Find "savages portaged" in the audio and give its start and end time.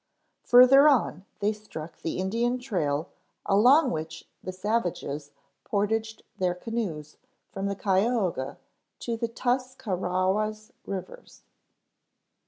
4.51-6.23